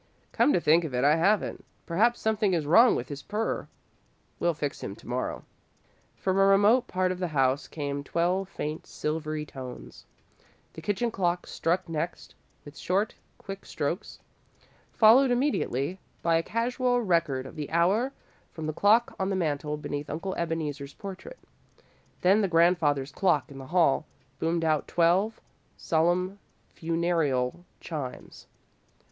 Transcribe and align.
"Come 0.31 0.51
to 0.53 0.59
think 0.59 0.83
of 0.83 0.95
it, 0.95 1.03
I 1.03 1.15
haven't. 1.15 1.63
Perhaps 1.85 2.19
something 2.19 2.55
is 2.55 2.65
wrong 2.65 2.95
with 2.95 3.09
his 3.09 3.21
purrer. 3.21 3.67
We'll 4.39 4.55
fix 4.55 4.81
him 4.81 4.95
to 4.95 5.07
morrow." 5.07 5.45
From 6.15 6.39
a 6.39 6.43
remote 6.47 6.87
part 6.87 7.11
of 7.11 7.19
the 7.19 7.27
house 7.27 7.67
came 7.67 8.03
twelve 8.03 8.49
faint, 8.49 8.87
silvery 8.87 9.45
tones. 9.45 10.07
The 10.73 10.81
kitchen 10.81 11.11
clock 11.11 11.45
struck 11.45 11.87
next, 11.87 12.33
with 12.65 12.79
short, 12.79 13.13
quick 13.37 13.63
strokes, 13.63 14.17
followed 14.91 15.29
immediately 15.29 15.99
by 16.23 16.37
a 16.37 16.41
casual 16.41 17.01
record 17.03 17.45
of 17.45 17.55
the 17.55 17.69
hour 17.69 18.11
from 18.51 18.65
the 18.65 18.73
clock 18.73 19.15
on 19.19 19.29
the 19.29 19.35
mantel 19.35 19.77
beneath 19.77 20.09
Uncle 20.09 20.33
Ebeneezer's 20.33 20.95
portrait. 20.95 21.37
Then 22.21 22.41
the 22.41 22.47
grandfather's 22.47 23.11
clock 23.11 23.51
in 23.51 23.59
the 23.59 23.67
hall 23.67 24.07
boomed 24.39 24.65
out 24.65 24.87
twelve, 24.87 25.39
solemn 25.77 26.39
funereal 26.69 27.65
chimes. 27.79 28.47